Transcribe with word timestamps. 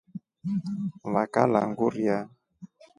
Vakalya 1.13 1.61
ngurya. 1.69 2.17